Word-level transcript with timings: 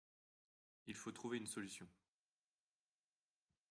Il 0.87 0.95
faut 0.95 1.11
trouver 1.11 1.37
une 1.37 1.45
solution. 1.45 1.87